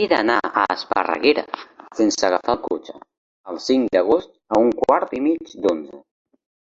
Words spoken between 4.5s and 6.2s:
a un quart i mig d'onze.